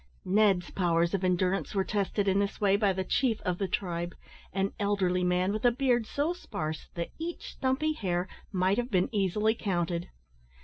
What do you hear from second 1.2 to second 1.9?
endurance were